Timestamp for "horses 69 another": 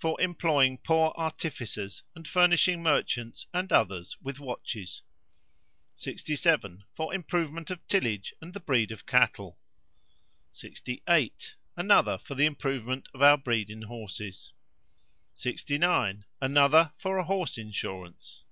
13.82-16.92